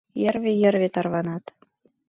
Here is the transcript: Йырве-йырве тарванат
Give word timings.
Йырве-йырве 0.21 0.87
тарванат 0.95 1.43